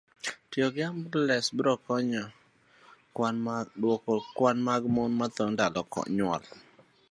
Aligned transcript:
Tiyo 0.49 0.67
gi 0.75 0.83
ambulans 0.91 1.47
biro 1.55 1.73
konyo 1.85 2.25
dwoko 3.81 4.11
piny 4.15 4.27
kwan 4.35 4.57
mag 4.67 4.83
mon 4.95 5.11
mathoo 5.19 5.49
e 5.81 5.83
kinde 5.93 6.11
nyuol. 6.17 6.43